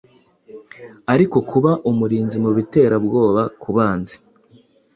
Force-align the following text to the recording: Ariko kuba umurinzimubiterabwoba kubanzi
Ariko 1.13 1.37
kuba 1.49 1.71
umurinzimubiterabwoba 1.89 3.41
kubanzi 3.61 4.15